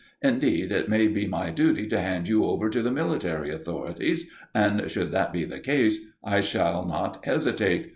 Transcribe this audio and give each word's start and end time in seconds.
Indeed, 0.23 0.71
it 0.71 0.89
may 0.89 1.05
be 1.05 1.27
my 1.27 1.51
duty 1.51 1.85
to 1.89 1.99
hand 1.99 2.27
you 2.27 2.43
over 2.45 2.71
to 2.71 2.81
the 2.81 2.89
military 2.89 3.51
authorities, 3.53 4.27
and, 4.51 4.89
should 4.89 5.11
that 5.11 5.31
be 5.31 5.45
the 5.45 5.59
case, 5.59 5.99
I 6.23 6.41
shall 6.41 6.87
not 6.87 7.23
hesitate. 7.23 7.89